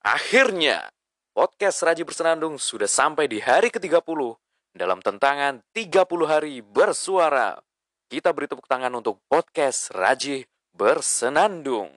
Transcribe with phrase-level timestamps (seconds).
[0.00, 0.88] Akhirnya,
[1.36, 4.32] podcast Raji Bersenandung sudah sampai di hari ke-30
[4.72, 7.60] dalam tentangan 30 hari bersuara.
[8.08, 11.92] Kita beri tepuk tangan untuk podcast Raji Bersenandung.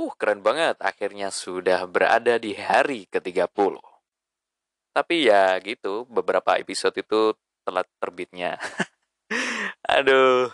[0.00, 0.80] Uh, keren banget.
[0.80, 3.84] Akhirnya sudah berada di hari ke-30.
[4.96, 7.36] Tapi ya gitu, beberapa episode itu
[7.68, 8.56] telat terbitnya.
[10.00, 10.48] Aduh,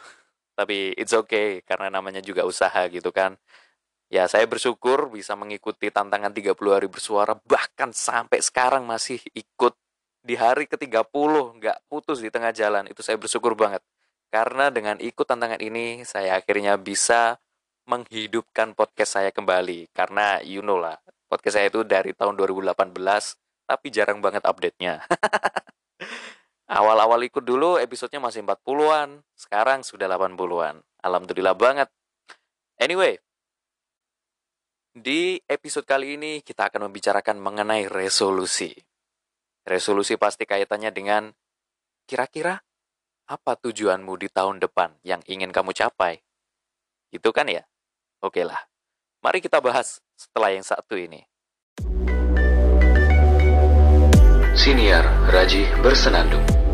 [0.58, 3.38] tapi it's okay karena namanya juga usaha gitu kan.
[4.08, 9.76] Ya, saya bersyukur bisa mengikuti tantangan 30 hari bersuara, bahkan sampai sekarang masih ikut
[10.24, 11.04] di hari ke-30,
[11.60, 12.88] nggak putus di tengah jalan.
[12.88, 13.84] Itu saya bersyukur banget.
[14.32, 17.36] Karena dengan ikut tantangan ini, saya akhirnya bisa
[17.84, 19.92] menghidupkan podcast saya kembali.
[19.92, 20.96] Karena you know lah,
[21.28, 22.72] podcast saya itu dari tahun 2018,
[23.68, 25.04] tapi jarang banget update-nya.
[26.80, 30.80] Awal-awal ikut dulu episodenya masih 40-an, sekarang sudah 80-an.
[31.04, 31.88] Alhamdulillah banget.
[32.80, 33.20] Anyway,
[34.98, 38.74] di episode kali ini kita akan membicarakan mengenai resolusi.
[39.62, 41.30] Resolusi pasti kaitannya dengan
[42.08, 42.58] kira-kira
[43.28, 46.18] apa tujuanmu di tahun depan yang ingin kamu capai.
[47.14, 47.62] Itu kan ya?
[48.24, 48.58] Oke lah.
[49.22, 51.22] Mari kita bahas setelah yang satu ini.
[54.58, 56.67] Siniar Raji Bersenandung.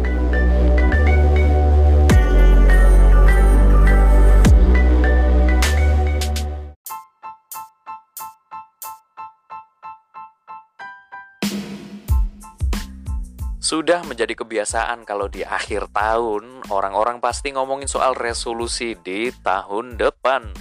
[13.65, 20.53] Sudah menjadi kebiasaan kalau di akhir tahun orang-orang pasti ngomongin soal resolusi di tahun depan.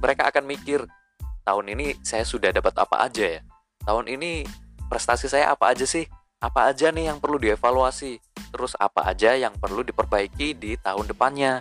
[0.00, 0.80] Mereka akan mikir,
[1.44, 3.40] tahun ini saya sudah dapat apa aja ya?
[3.84, 4.48] Tahun ini
[4.88, 6.08] prestasi saya apa aja sih?
[6.40, 8.16] Apa aja nih yang perlu dievaluasi?
[8.48, 11.60] Terus apa aja yang perlu diperbaiki di tahun depannya?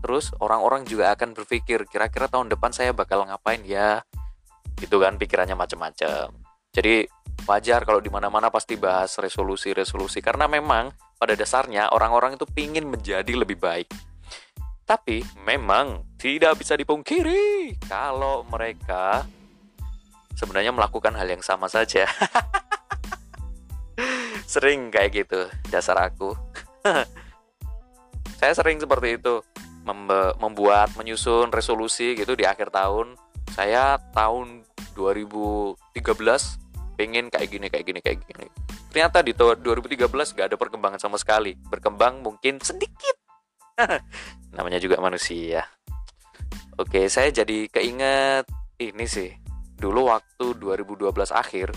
[0.00, 4.00] Terus orang-orang juga akan berpikir, kira-kira tahun depan saya bakal ngapain ya?
[4.80, 6.32] Itu kan pikirannya macam-macam.
[6.72, 7.19] Jadi
[7.50, 13.34] wajar kalau di mana-mana pasti bahas resolusi-resolusi karena memang pada dasarnya orang-orang itu pingin menjadi
[13.34, 13.90] lebih baik.
[14.86, 19.26] Tapi memang tidak bisa dipungkiri kalau mereka
[20.38, 22.06] sebenarnya melakukan hal yang sama saja.
[24.50, 26.34] sering kayak gitu dasar aku.
[28.42, 29.46] Saya sering seperti itu
[30.40, 33.14] membuat menyusun resolusi gitu di akhir tahun.
[33.54, 34.66] Saya tahun
[34.98, 36.69] 2013
[37.00, 38.46] pengen kayak gini kayak gini kayak gini.
[38.92, 41.56] Ternyata di tahun 2013 gak ada perkembangan sama sekali.
[41.56, 43.16] Berkembang mungkin sedikit.
[44.56, 45.64] Namanya juga manusia.
[46.76, 48.44] Oke saya jadi keinget
[48.76, 49.32] ini sih.
[49.80, 51.72] Dulu waktu 2012 akhir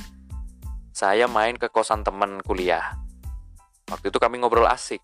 [0.92, 3.00] saya main ke kosan teman kuliah.
[3.88, 5.00] Waktu itu kami ngobrol asik.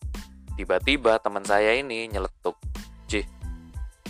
[0.59, 2.59] Tiba-tiba teman saya ini nyeletuk.
[3.07, 3.23] J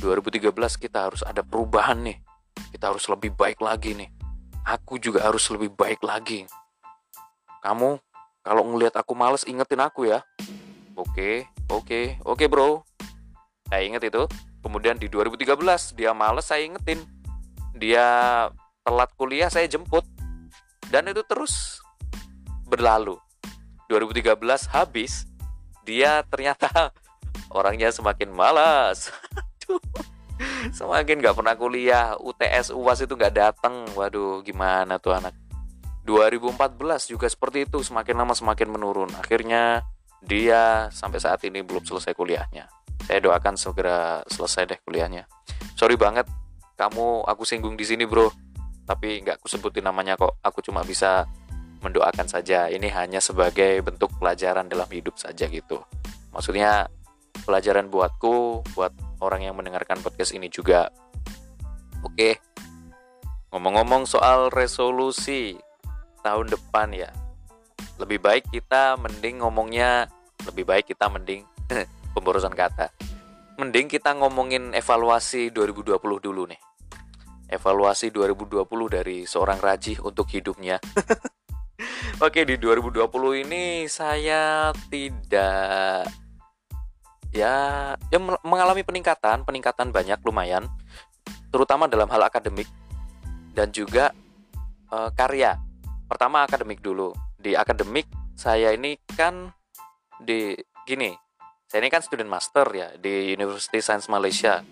[0.02, 2.18] 2013 kita harus ada perubahan nih.
[2.74, 4.19] Kita harus lebih baik lagi nih
[4.66, 6.48] aku juga harus lebih baik lagi.
[7.60, 8.00] Kamu
[8.44, 10.24] kalau ngelihat aku males ingetin aku ya.
[10.96, 12.84] Oke, oke, oke bro.
[13.70, 14.24] Saya inget itu.
[14.60, 17.04] Kemudian di 2013 dia males saya ingetin.
[17.78, 18.08] Dia
[18.84, 20.04] telat kuliah saya jemput.
[20.90, 21.80] Dan itu terus
[22.66, 23.20] berlalu.
[23.90, 24.38] 2013
[24.70, 25.26] habis,
[25.82, 26.94] dia ternyata
[27.58, 29.10] orangnya semakin malas.
[30.78, 32.16] semakin nggak pernah kuliah.
[32.20, 35.36] UTS UAS itu nggak datang waduh gimana tuh anak?
[36.08, 37.80] 2014 juga seperti itu.
[37.86, 39.12] Semakin lama semakin menurun.
[39.18, 39.86] Akhirnya
[40.20, 42.68] dia sampai saat ini belum selesai kuliahnya.
[43.06, 45.30] Saya doakan segera selesai deh kuliahnya.
[45.80, 46.28] Sorry banget
[46.76, 48.32] kamu aku singgung di sini bro.
[48.88, 50.42] Tapi nggak aku sebutin namanya kok.
[50.42, 51.30] Aku cuma bisa
[51.86, 52.68] mendoakan saja.
[52.68, 55.80] Ini hanya sebagai bentuk pelajaran dalam hidup saja gitu.
[56.34, 56.90] Maksudnya
[57.46, 60.92] pelajaran buatku buat orang yang mendengarkan podcast ini juga.
[62.04, 62.40] Oke.
[63.50, 65.58] Ngomong-ngomong soal resolusi
[66.22, 67.10] tahun depan ya.
[68.00, 70.08] Lebih baik kita mending ngomongnya
[70.48, 71.44] lebih baik kita mending
[72.16, 72.94] pemborosan kata.
[73.60, 76.62] Mending kita ngomongin evaluasi 2020 dulu nih.
[77.50, 80.80] Evaluasi 2020 dari seorang Raji untuk hidupnya.
[82.26, 86.08] Oke, di 2020 ini saya tidak
[87.30, 90.66] ya ya mengalami peningkatan peningkatan banyak lumayan.
[91.50, 92.70] Terutama dalam hal akademik
[93.54, 94.14] dan juga
[94.90, 95.58] e, karya.
[96.10, 97.14] Pertama akademik dulu.
[97.38, 99.54] Di akademik saya ini kan
[100.20, 101.14] di gini
[101.70, 104.66] saya ini kan student master ya di University Science Malaysia.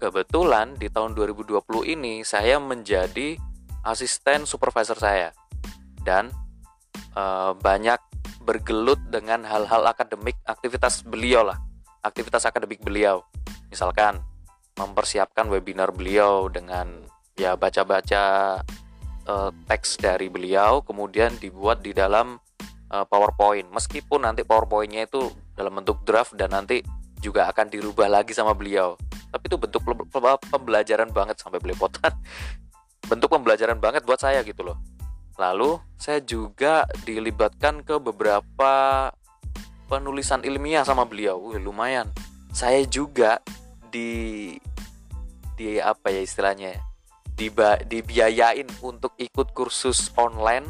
[0.00, 3.38] Kebetulan di tahun 2020 ini saya menjadi
[3.86, 5.30] asisten supervisor saya.
[6.00, 6.30] Dan
[7.14, 7.22] e,
[7.54, 8.00] banyak
[8.42, 11.69] bergelut dengan hal-hal akademik aktivitas beliau lah
[12.00, 13.24] aktivitas akademik beliau.
[13.68, 14.20] Misalkan
[14.76, 17.04] mempersiapkan webinar beliau dengan
[17.36, 18.24] ya baca-baca
[19.28, 22.40] uh, teks dari beliau kemudian dibuat di dalam
[22.92, 23.68] uh, PowerPoint.
[23.68, 26.80] Meskipun nanti PowerPointnya itu dalam bentuk draft dan nanti
[27.20, 28.96] juga akan dirubah lagi sama beliau.
[29.30, 29.84] Tapi itu bentuk
[30.50, 32.10] pembelajaran banget sampai belepotan.
[33.10, 34.78] Bentuk pembelajaran banget buat saya gitu loh.
[35.38, 38.72] Lalu saya juga dilibatkan ke beberapa
[39.90, 42.06] penulisan ilmiah sama beliau Wih, lumayan
[42.54, 43.42] saya juga
[43.90, 44.54] di
[45.58, 46.78] di apa ya istilahnya
[47.40, 50.68] diba, dibiayain untuk ikut kursus online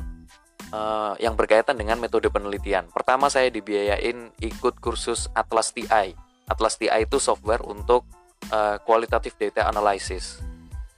[0.70, 2.86] uh, yang berkaitan dengan metode penelitian.
[2.94, 6.14] Pertama saya dibiayain ikut kursus Atlas TI.
[6.46, 8.06] Atlas TI itu software untuk
[8.54, 10.38] uh, data analysis.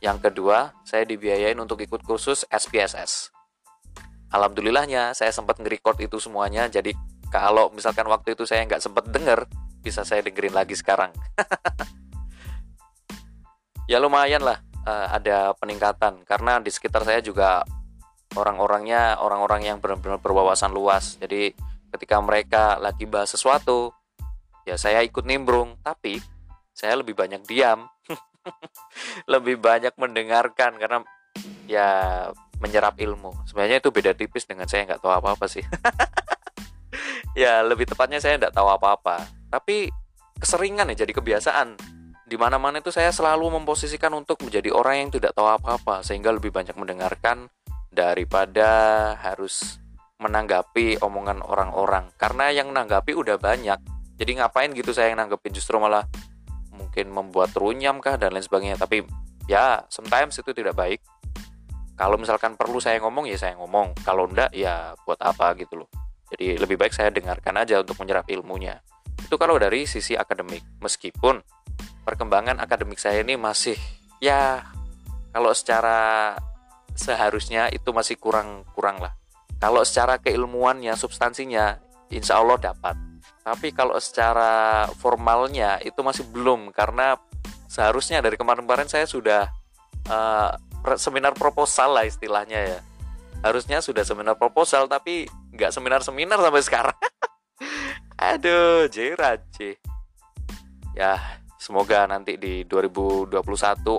[0.04, 3.32] Yang kedua, saya dibiayain untuk ikut kursus SPSS.
[4.32, 6.68] Alhamdulillahnya saya sempat nge-record itu semuanya.
[6.68, 6.96] Jadi
[7.32, 9.48] kalau misalkan waktu itu saya nggak sempat denger,
[9.80, 11.08] bisa saya dengerin lagi sekarang.
[13.90, 16.28] ya lumayan lah uh, ada peningkatan.
[16.28, 17.64] Karena di sekitar saya juga
[18.36, 21.16] orang-orangnya orang-orang yang benar-benar berwawasan luas.
[21.16, 21.56] Jadi
[21.96, 23.96] ketika mereka lagi bahas sesuatu
[24.68, 25.80] ya saya ikut nimbrung.
[25.80, 26.20] Tapi
[26.76, 27.88] saya lebih banyak diam.
[29.32, 30.98] Lebih banyak mendengarkan karena
[31.64, 32.28] ya
[32.58, 33.46] menyerap ilmu.
[33.46, 35.62] Sebenarnya itu beda tipis dengan saya nggak tahu apa-apa sih
[37.32, 39.24] ya lebih tepatnya saya nggak tahu apa-apa.
[39.48, 39.88] Tapi
[40.36, 41.76] keseringan ya jadi kebiasaan.
[42.28, 46.48] Di mana-mana itu saya selalu memposisikan untuk menjadi orang yang tidak tahu apa-apa sehingga lebih
[46.48, 47.52] banyak mendengarkan
[47.92, 48.70] daripada
[49.20, 49.76] harus
[50.16, 52.08] menanggapi omongan orang-orang.
[52.16, 53.76] Karena yang menanggapi udah banyak
[54.16, 55.52] jadi ngapain gitu saya yang nanggepin?
[55.52, 56.08] Justru malah
[56.72, 58.80] mungkin membuat runyam kah dan lain sebagainya.
[58.80, 59.04] Tapi
[59.44, 61.04] ya sometimes itu tidak baik.
[61.92, 63.92] Kalau misalkan perlu saya ngomong ya saya ngomong.
[64.00, 65.90] Kalau enggak ya buat apa gitu loh
[66.32, 68.80] jadi lebih baik saya dengarkan aja untuk menyerap ilmunya.
[69.20, 70.64] Itu kalau dari sisi akademik.
[70.80, 71.44] Meskipun
[72.08, 73.76] perkembangan akademik saya ini masih
[74.18, 74.64] ya
[75.30, 76.32] kalau secara
[76.96, 79.12] seharusnya itu masih kurang kurang lah.
[79.60, 82.96] Kalau secara keilmuannya substansinya insya Allah dapat.
[83.42, 86.72] Tapi kalau secara formalnya itu masih belum.
[86.72, 87.14] Karena
[87.68, 89.52] seharusnya dari kemarin-kemarin saya sudah
[90.08, 90.50] uh,
[90.98, 92.78] seminar proposal lah istilahnya ya
[93.42, 96.98] harusnya sudah seminar proposal tapi nggak seminar-seminar sampai sekarang
[98.32, 99.76] aduh jeraje
[100.94, 103.38] ya Semoga nanti di 2021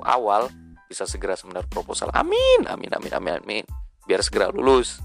[0.04, 0.52] awal
[0.84, 2.12] bisa segera seminar proposal.
[2.12, 3.64] Amin, amin, amin, amin, amin.
[4.04, 5.00] Biar segera lulus.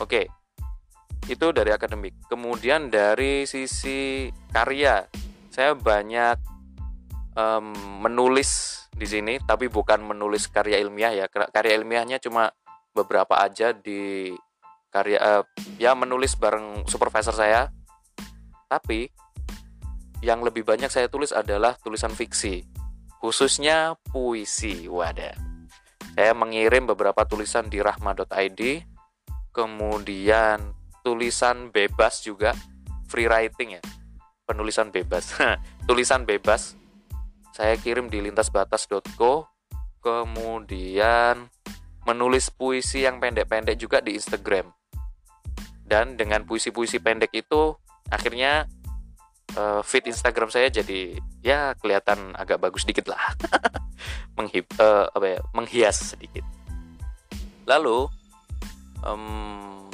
[0.00, 0.24] Oke,
[1.28, 2.16] itu dari akademik.
[2.32, 5.04] Kemudian dari sisi karya,
[5.52, 6.40] saya banyak
[7.36, 7.76] um,
[8.08, 11.28] menulis di sini, tapi bukan menulis karya ilmiah ya.
[11.28, 12.56] Karya ilmiahnya cuma
[12.92, 14.32] beberapa aja di
[14.92, 15.44] karya uh,
[15.80, 17.72] ya menulis bareng supervisor saya.
[18.68, 19.08] Tapi
[20.22, 22.62] yang lebih banyak saya tulis adalah tulisan fiksi,
[23.18, 24.86] khususnya puisi.
[24.86, 25.34] Wadah.
[26.12, 28.60] Saya mengirim beberapa tulisan di rahma.id,
[29.50, 32.52] kemudian tulisan bebas juga,
[33.08, 33.82] free writing ya,
[34.44, 35.36] penulisan bebas,
[35.88, 36.76] tulisan bebas.
[37.52, 39.48] Saya kirim di lintasbatas.co,
[40.00, 41.48] kemudian
[42.06, 44.70] menulis puisi yang pendek-pendek juga di Instagram.
[45.82, 47.76] Dan dengan puisi-puisi pendek itu
[48.08, 48.66] akhirnya
[49.56, 53.22] uh, feed Instagram saya jadi ya kelihatan agak bagus sedikit lah.
[54.42, 56.42] Uh, apa ya, menghias sedikit.
[57.62, 58.10] Lalu
[59.06, 59.86] um,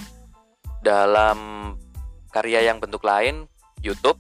[0.81, 1.39] dalam
[2.33, 3.45] karya yang bentuk lain
[3.85, 4.17] YouTube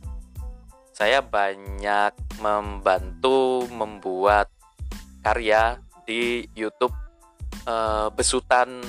[0.93, 4.51] saya banyak membantu membuat
[5.23, 6.91] karya di YouTube
[7.69, 8.81] uh, besutan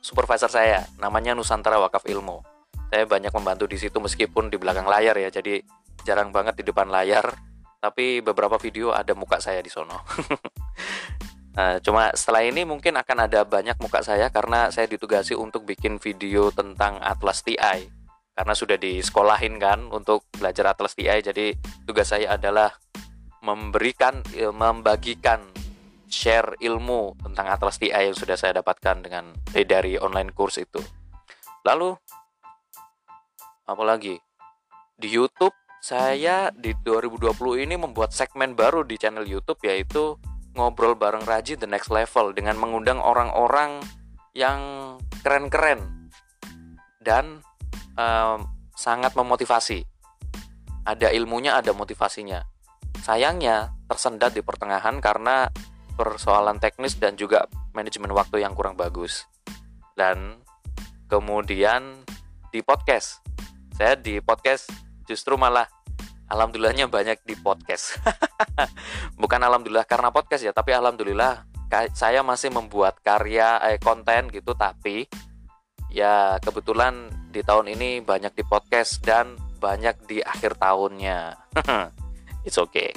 [0.00, 2.40] supervisor saya namanya Nusantara Wakaf Ilmu.
[2.88, 5.60] Saya banyak membantu di situ meskipun di belakang layar ya jadi
[6.02, 7.32] jarang banget di depan layar
[7.78, 10.00] tapi beberapa video ada muka saya di sono.
[11.52, 16.00] Nah, cuma setelah ini mungkin akan ada banyak muka saya karena saya ditugasi untuk bikin
[16.00, 17.92] video tentang Atlas TI
[18.32, 21.52] karena sudah disekolahin kan untuk belajar Atlas TI jadi
[21.84, 22.72] tugas saya adalah
[23.44, 25.51] memberikan ya, membagikan
[26.12, 30.78] share ilmu tentang Atlas TI yang sudah saya dapatkan dengan eh, dari online course itu
[31.64, 31.96] lalu
[33.64, 34.20] apalagi
[35.00, 40.14] di YouTube saya di 2020 ini membuat segmen baru di channel YouTube yaitu
[40.52, 43.80] ngobrol bareng Raji the next level dengan mengundang orang-orang
[44.36, 44.60] yang
[45.24, 46.12] keren-keren
[47.02, 47.40] dan
[47.96, 49.84] um, sangat memotivasi.
[50.82, 52.42] Ada ilmunya, ada motivasinya.
[53.02, 55.50] Sayangnya tersendat di pertengahan karena
[55.94, 57.46] persoalan teknis dan juga
[57.76, 59.28] manajemen waktu yang kurang bagus.
[59.92, 60.40] Dan
[61.08, 62.02] kemudian
[62.48, 63.20] di podcast,
[63.76, 64.72] saya di podcast
[65.04, 65.68] justru malah
[66.32, 68.00] alhamdulillahnya banyak di podcast.
[69.20, 71.44] Bukan alhamdulillah karena podcast ya, tapi alhamdulillah
[71.96, 75.08] saya masih membuat karya eh, konten gitu tapi
[75.88, 81.48] ya kebetulan di tahun ini banyak di podcast dan banyak di akhir tahunnya.
[82.48, 82.92] It's okay.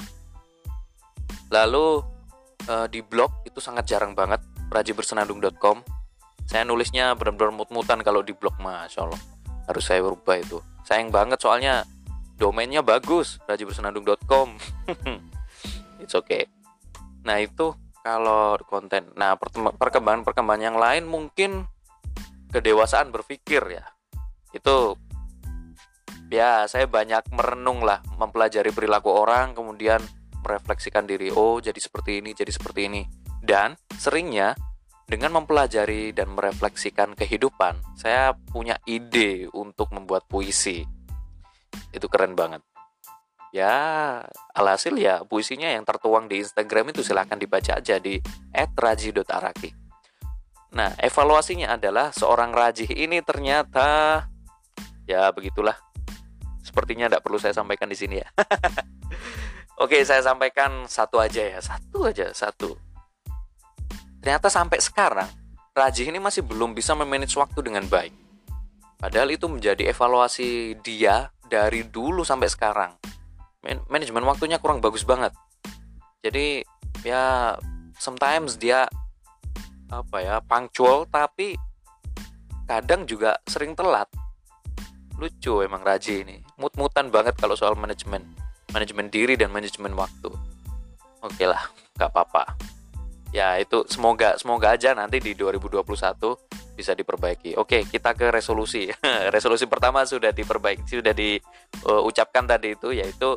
[1.48, 2.15] Lalu
[2.70, 5.82] uh, di blog itu sangat jarang banget rajibersenandung.com.
[6.46, 9.18] Saya nulisnya benar-benar mut-mutan kalau di blog, masya Allah.
[9.66, 10.62] Harus saya berubah itu.
[10.86, 11.82] Sayang banget soalnya
[12.38, 14.54] domainnya bagus rajibersenandung.com.
[16.02, 16.46] It's okay.
[17.26, 17.74] Nah itu
[18.06, 19.10] kalau konten.
[19.18, 19.34] Nah
[19.74, 21.66] perkembangan-perkembangan yang lain mungkin
[22.54, 23.84] kedewasaan berpikir ya.
[24.54, 24.94] Itu
[26.30, 29.98] ya saya banyak merenung lah, mempelajari perilaku orang, kemudian
[30.46, 33.02] merefleksikan diri, oh jadi seperti ini, jadi seperti ini.
[33.42, 34.54] Dan seringnya
[35.06, 40.86] dengan mempelajari dan merefleksikan kehidupan, saya punya ide untuk membuat puisi.
[41.90, 42.62] Itu keren banget.
[43.54, 44.20] Ya,
[44.52, 48.18] alhasil ya puisinya yang tertuang di Instagram itu silahkan dibaca aja di
[48.52, 49.70] @raji.araki.
[50.74, 54.26] Nah, evaluasinya adalah seorang rajih ini ternyata
[55.06, 55.78] ya begitulah.
[56.66, 58.28] Sepertinya tidak perlu saya sampaikan di sini ya.
[59.76, 62.80] Oke, saya sampaikan satu aja ya, satu aja, satu.
[64.24, 65.28] Ternyata sampai sekarang,
[65.76, 68.16] Rajih ini masih belum bisa memanage waktu dengan baik.
[68.96, 72.96] Padahal itu menjadi evaluasi dia dari dulu sampai sekarang.
[73.60, 75.36] Man manajemen waktunya kurang bagus banget.
[76.24, 76.64] Jadi
[77.04, 77.52] ya
[78.00, 78.88] sometimes dia
[79.92, 81.52] apa ya punctual tapi
[82.64, 84.08] kadang juga sering telat.
[85.20, 88.45] Lucu emang Raji ini, mut-mutan banget kalau soal manajemen
[88.76, 90.28] manajemen diri dan manajemen waktu.
[91.24, 91.64] Oke lah
[91.96, 92.44] nggak apa-apa.
[93.32, 95.80] Ya itu semoga semoga aja nanti di 2021
[96.76, 97.56] bisa diperbaiki.
[97.56, 98.92] Oke kita ke resolusi.
[99.34, 103.32] Resolusi pertama sudah diperbaiki sudah diucapkan uh, tadi itu yaitu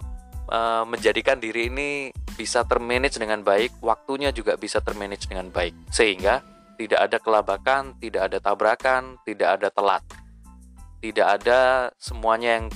[0.51, 5.71] uh, menjadikan diri ini bisa termanage dengan baik waktunya juga bisa termanage dengan baik.
[5.87, 6.43] Sehingga
[6.75, 10.03] tidak ada kelabakan tidak ada tabrakan tidak ada telat.
[10.99, 12.67] Tidak ada semuanya yang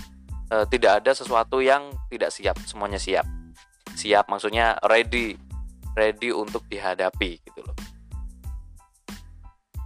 [0.53, 3.25] e, tidak ada sesuatu yang tidak siap semuanya siap.
[3.97, 5.33] Siap maksudnya ready
[5.97, 7.77] ready untuk dihadapi gitu loh.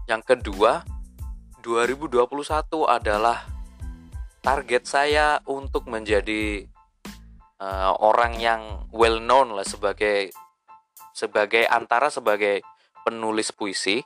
[0.08, 0.84] Yang kedua
[1.64, 2.24] 2021
[2.88, 3.44] adalah
[4.40, 6.64] target saya untuk menjadi
[7.60, 10.32] uh, orang yang well known lah sebagai
[11.12, 12.64] sebagai antara sebagai
[13.04, 14.00] penulis puisi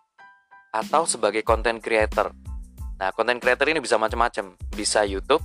[0.74, 2.34] atau sebagai content creator.
[2.98, 5.44] Nah, content creator ini bisa macam-macam, bisa YouTube,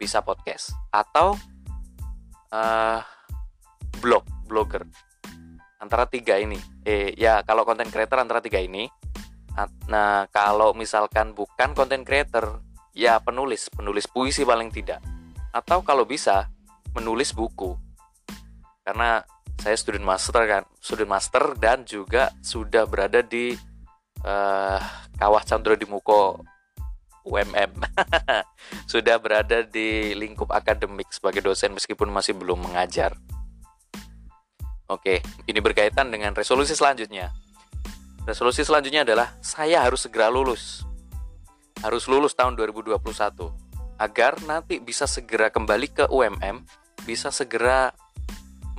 [0.00, 1.36] bisa podcast atau
[2.56, 3.00] uh,
[4.00, 4.88] blog blogger.
[5.76, 6.56] Antara tiga ini.
[6.88, 8.88] Eh ya kalau konten creator antara tiga ini.
[9.92, 12.64] Nah kalau misalkan bukan konten creator
[12.96, 13.68] ya penulis.
[13.68, 15.04] Penulis puisi paling tidak.
[15.52, 16.48] Atau kalau bisa
[16.96, 17.76] menulis buku.
[18.80, 19.20] Karena
[19.60, 23.52] saya student master kan student master dan juga sudah berada di
[24.24, 24.80] uh,
[25.20, 25.44] Kawah
[25.76, 26.40] di Muko
[27.26, 27.76] UMM
[28.92, 33.16] sudah berada di lingkup akademik sebagai dosen meskipun masih belum mengajar.
[34.90, 37.30] Oke, ini berkaitan dengan resolusi selanjutnya.
[38.26, 40.82] Resolusi selanjutnya adalah saya harus segera lulus.
[41.80, 42.98] Harus lulus tahun 2021
[44.00, 46.64] agar nanti bisa segera kembali ke UMM,
[47.04, 47.92] bisa segera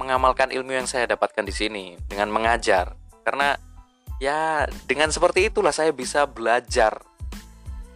[0.02, 2.98] mengamalkan ilmu yang saya dapatkan di sini dengan mengajar.
[3.22, 3.54] Karena
[4.18, 7.06] ya dengan seperti itulah saya bisa belajar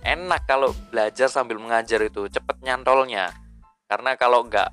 [0.06, 3.34] enak kalau belajar sambil mengajar itu cepet nyantolnya.
[3.90, 4.70] Karena kalau nggak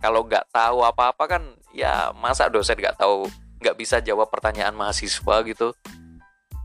[0.00, 1.42] kalau nggak tahu apa-apa kan
[1.76, 3.28] ya masa dosen nggak tahu
[3.60, 5.76] nggak bisa jawab pertanyaan mahasiswa gitu.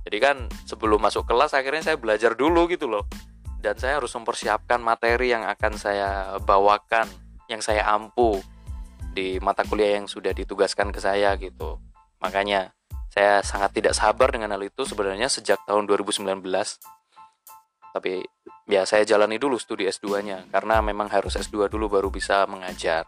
[0.07, 3.03] Jadi kan sebelum masuk kelas akhirnya saya belajar dulu gitu loh.
[3.59, 7.09] Dan saya harus mempersiapkan materi yang akan saya bawakan
[7.51, 8.39] yang saya ampu
[9.11, 11.81] di mata kuliah yang sudah ditugaskan ke saya gitu.
[12.21, 12.71] Makanya
[13.09, 16.43] saya sangat tidak sabar dengan hal itu sebenarnya sejak tahun 2019
[17.95, 18.19] tapi
[18.67, 23.07] ya saya jalani dulu studi S2-nya karena memang harus S2 dulu baru bisa mengajar.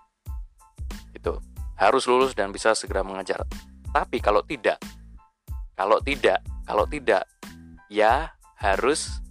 [1.11, 1.43] Itu.
[1.75, 3.43] Harus lulus dan bisa segera mengajar.
[3.91, 4.79] Tapi kalau tidak
[5.77, 7.29] kalau tidak, kalau tidak
[7.85, 9.21] ya harus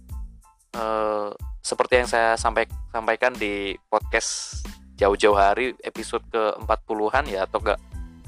[0.71, 2.63] eh, seperti yang saya sampai,
[2.95, 4.63] sampaikan di podcast
[4.95, 7.75] jauh-jauh hari episode ke-40-an ya atau ke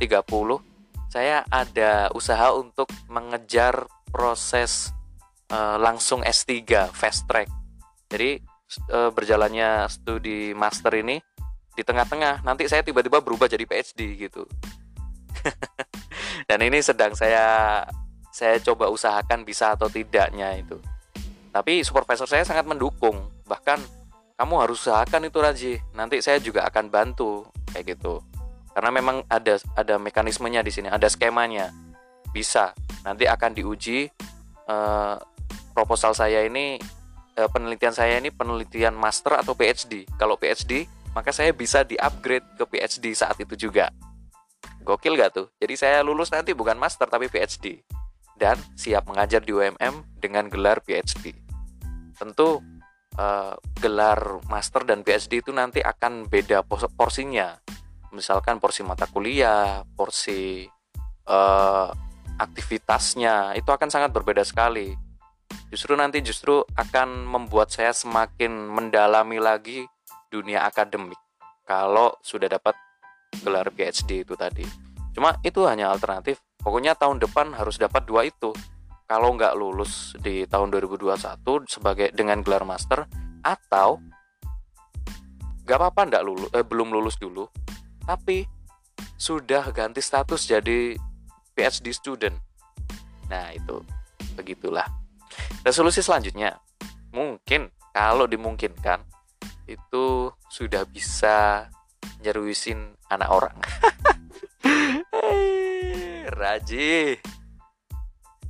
[0.04, 0.28] 30
[1.10, 4.92] saya ada usaha untuk mengejar proses
[5.52, 7.50] uh, langsung S3 fast track.
[8.10, 8.42] Jadi
[8.94, 11.22] uh, berjalannya studi master ini
[11.74, 14.46] di tengah-tengah nanti saya tiba-tiba berubah jadi PhD gitu.
[16.50, 17.86] Dan ini sedang saya
[18.30, 20.78] saya coba usahakan bisa atau tidaknya itu.
[21.50, 23.30] Tapi supervisor saya sangat mendukung.
[23.50, 23.80] Bahkan
[24.38, 25.74] kamu harus usahakan itu Raji.
[25.98, 28.22] Nanti saya juga akan bantu kayak gitu
[28.80, 31.74] karena memang ada ada mekanismenya di sini ada skemanya
[32.32, 32.72] bisa
[33.04, 34.08] nanti akan diuji
[34.70, 35.16] eh,
[35.80, 36.76] proposal saya ini
[37.40, 40.84] eh, penelitian saya ini penelitian master atau PhD kalau PhD
[41.16, 43.88] maka saya bisa di upgrade ke PhD saat itu juga.
[44.84, 45.48] Gokil gak tuh?
[45.58, 47.80] Jadi saya lulus nanti bukan master tapi PhD
[48.36, 51.32] dan siap mengajar di UMM dengan gelar PhD
[52.20, 52.60] tentu
[53.16, 57.56] eh, gelar master dan PhD itu nanti akan beda porsinya.
[58.12, 60.68] Misalkan porsi mata kuliah porsi
[61.24, 61.90] eh,
[62.36, 65.09] aktivitasnya itu akan sangat berbeda sekali
[65.70, 69.86] justru nanti justru akan membuat saya semakin mendalami lagi
[70.30, 71.18] dunia akademik.
[71.66, 72.74] Kalau sudah dapat
[73.46, 74.66] gelar PhD itu tadi.
[75.14, 76.42] Cuma itu hanya alternatif.
[76.60, 78.54] Pokoknya tahun depan harus dapat dua itu.
[79.10, 83.10] Kalau nggak lulus di tahun 2021 sebagai dengan gelar master
[83.42, 83.98] atau
[85.66, 87.46] nggak apa-apa nggak lulus eh, belum lulus dulu
[88.06, 88.42] tapi
[89.18, 90.98] sudah ganti status jadi
[91.54, 92.38] PhD student.
[93.30, 93.82] Nah itu.
[94.38, 95.09] Begitulah
[95.64, 96.58] resolusi selanjutnya
[97.14, 99.02] mungkin kalau dimungkinkan
[99.70, 101.70] itu sudah bisa
[102.26, 103.58] nyeruisin anak orang.
[106.40, 107.20] Raji.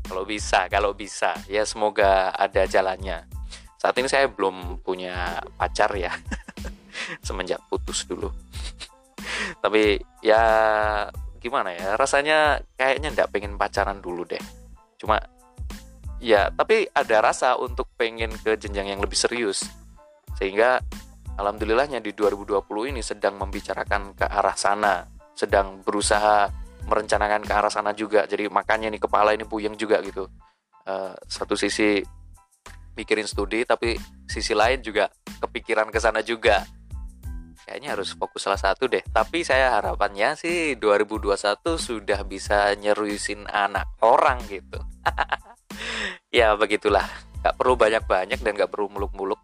[0.05, 1.35] Kalau bisa kalau bisa.
[1.45, 3.27] Ya semoga ada jalannya.
[3.79, 6.11] Saat ini saya belum punya pacar ya.
[7.25, 8.31] Semenjak putus dulu.
[9.63, 10.43] Tapi ya
[11.39, 11.95] gimana ya?
[11.95, 14.41] Rasanya kayaknya nggak pengen pacaran dulu deh.
[14.99, 15.19] Cuma
[16.19, 19.65] ya tapi ada rasa untuk pengen ke jenjang yang lebih serius.
[20.35, 20.79] Sehingga
[21.39, 25.03] alhamdulillahnya di 2020 ini sedang membicarakan ke arah sana.
[25.35, 26.51] Sedang berusaha
[26.87, 28.27] merencanakan ke arah sana juga.
[28.27, 30.27] Jadi makanya nih kepala ini puyeng juga gitu.
[30.87, 32.03] Eh, satu sisi
[32.95, 33.95] mikirin studi tapi
[34.27, 35.07] sisi lain juga
[35.39, 36.67] kepikiran ke sana juga.
[37.63, 39.05] Kayaknya harus fokus salah satu deh.
[39.05, 44.81] Tapi saya harapannya sih 2021 sudah bisa nyeruisin anak orang gitu
[46.29, 47.05] ya begitulah.
[47.39, 49.39] Nggak perlu banyak-banyak dan nggak perlu muluk-muluk.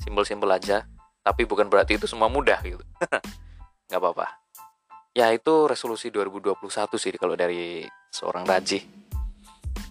[0.00, 0.86] Simpel-simpel aja.
[1.20, 2.80] Tapi bukan berarti itu semua mudah gitu.
[3.92, 4.26] Nggak apa-apa.
[5.12, 6.56] Ya itu resolusi 2021
[6.96, 8.80] sih kalau dari seorang Raji.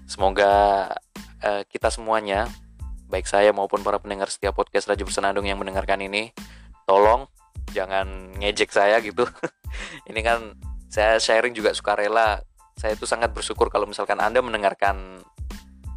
[0.09, 0.87] Semoga
[1.43, 2.49] eh, kita semuanya
[3.11, 6.33] baik saya maupun para pendengar setiap podcast Raji Bersenandung yang mendengarkan ini
[6.89, 7.29] tolong
[7.75, 9.27] jangan ngejek saya gitu.
[10.09, 10.57] Ini kan
[10.89, 12.41] saya sharing juga sukarela
[12.79, 15.18] saya itu sangat bersyukur kalau misalkan anda mendengarkan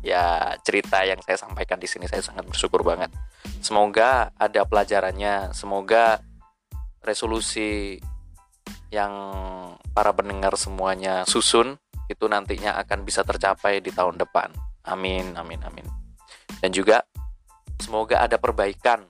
[0.03, 3.15] ya cerita yang saya sampaikan di sini saya sangat bersyukur banget.
[3.63, 6.19] Semoga ada pelajarannya semoga
[7.03, 8.03] resolusi
[8.91, 9.15] yang
[9.95, 11.79] para pendengar semuanya susun
[12.11, 14.53] itu nantinya akan bisa tercapai di tahun depan.
[14.91, 15.87] Amin amin amin.
[16.59, 17.07] Dan juga
[17.79, 19.07] semoga ada perbaikan.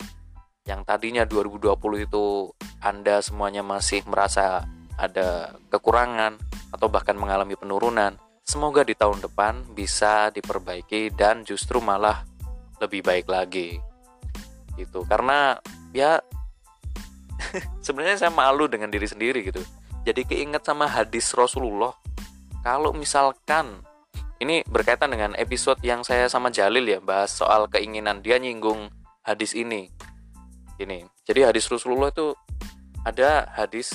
[0.62, 4.62] Yang tadinya 2020 itu Anda semuanya masih merasa
[4.94, 6.38] ada kekurangan
[6.70, 12.26] atau bahkan mengalami penurunan, semoga di tahun depan bisa diperbaiki dan justru malah
[12.82, 13.78] lebih baik lagi.
[14.74, 15.04] Gitu.
[15.06, 15.56] Karena
[15.94, 16.18] ya
[17.86, 19.62] sebenarnya saya malu dengan diri sendiri gitu.
[20.02, 21.94] Jadi keinget sama hadis Rasulullah.
[22.62, 23.82] Kalau misalkan
[24.42, 28.90] ini berkaitan dengan episode yang saya sama Jalil ya bahas soal keinginan dia nyinggung
[29.22, 29.90] hadis ini
[30.82, 32.34] Gini, jadi hadis Rasulullah itu
[33.06, 33.92] ada hadis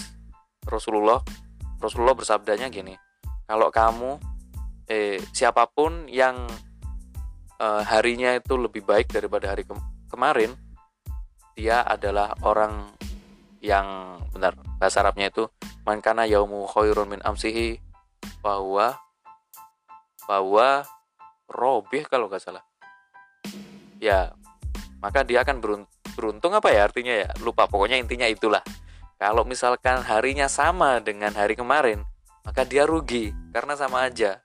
[0.64, 1.20] Rasulullah
[1.84, 2.96] Rasulullah bersabdanya gini,
[3.44, 4.16] kalau kamu
[4.88, 6.48] eh siapa pun yang
[7.60, 9.76] eh, harinya itu lebih baik daripada hari ke
[10.08, 10.56] kemarin,
[11.54, 12.88] dia adalah orang
[13.60, 15.50] yang benar bahasa Arabnya itu
[15.84, 17.82] man kana yaumu khairun min amsihi
[18.40, 18.96] bahwa
[20.28, 20.88] bahwa
[21.52, 22.64] robih kalau nggak salah.
[24.00, 24.32] Ya
[25.04, 25.60] maka dia akan
[26.16, 27.28] beruntung apa ya artinya ya?
[27.44, 28.64] Lupa pokoknya intinya itulah.
[29.18, 32.06] Kalau misalkan harinya sama dengan hari kemarin
[32.46, 34.40] maka dia rugi karena sama aja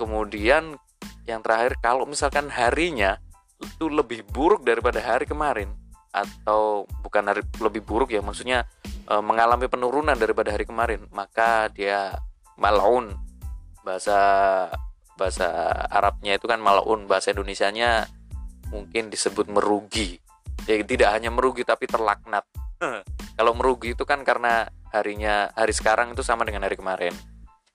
[0.00, 0.80] kemudian
[1.28, 3.20] yang terakhir kalau misalkan harinya
[3.60, 5.68] itu lebih buruk daripada hari kemarin
[6.10, 8.64] atau bukan hari lebih buruk ya maksudnya
[9.04, 12.16] e, mengalami penurunan daripada hari kemarin maka dia
[12.56, 13.12] malaun.
[13.84, 14.18] Bahasa
[15.16, 15.48] bahasa
[15.92, 18.08] Arabnya itu kan malaun bahasa Indonesianya
[18.72, 20.16] mungkin disebut merugi.
[20.64, 22.44] Ya tidak hanya merugi tapi terlaknat.
[23.38, 27.12] Kalau merugi itu kan karena harinya hari sekarang itu sama dengan hari kemarin.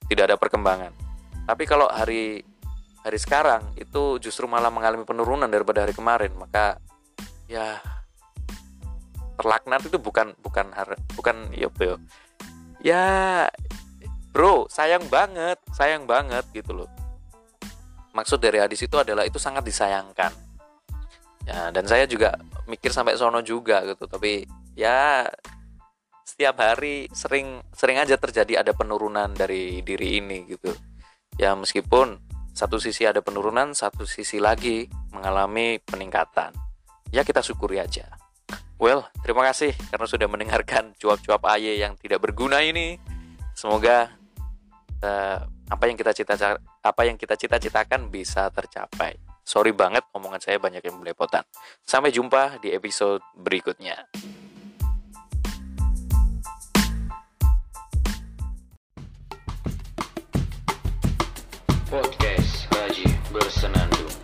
[0.05, 1.04] Tidak ada perkembangan
[1.45, 2.41] tapi kalau hari
[3.05, 6.33] hari sekarang itu justru malah mengalami penurunan daripada hari kemarin.
[6.33, 6.81] Maka
[7.45, 7.77] ya
[9.37, 12.01] terlaknat itu bukan bukan har, bukan ya bro.
[12.81, 13.05] Ya
[14.33, 16.89] bro sayang banget sayang banget gitu loh.
[18.17, 20.33] Maksud dari hadis itu adalah itu sangat disayangkan.
[21.45, 24.09] Ya dan saya juga mikir sampai sono juga gitu.
[24.09, 25.29] Tapi ya
[26.25, 30.73] setiap hari sering sering aja terjadi ada penurunan dari diri ini gitu
[31.35, 32.19] ya meskipun
[32.55, 36.55] satu sisi ada penurunan satu sisi lagi mengalami peningkatan.
[37.11, 38.07] Ya kita syukuri aja.
[38.79, 42.99] Well terima kasih karena sudah mendengarkan cuap-cuap aye yang tidak berguna ini.
[43.55, 44.11] Semoga
[45.03, 45.37] uh,
[45.71, 49.19] apa yang kita cita apa yang kita cita-citakan bisa tercapai.
[49.45, 51.45] Sorry banget omongan saya banyak yang belepotan.
[51.85, 54.09] Sampai jumpa di episode berikutnya
[63.35, 64.14] listening to